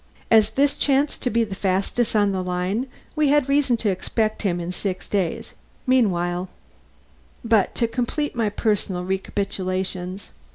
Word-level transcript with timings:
As 0.31 0.49
this 0.49 0.79
chanced 0.79 1.21
to 1.21 1.29
be 1.29 1.43
the 1.43 1.53
fastest 1.53 2.15
on 2.15 2.31
the 2.31 2.43
line, 2.43 2.87
we 3.15 3.27
had 3.27 3.47
reason 3.47 3.77
to 3.77 3.91
expect 3.91 4.41
him 4.41 4.59
in 4.59 4.71
six 4.71 5.07
days; 5.07 5.53
meanwhile 5.85 6.49
But 7.45 7.75
to 7.75 7.87
complete 7.87 8.35
my 8.35 8.49
personal 8.49 9.05
recapitulations. 9.05 10.31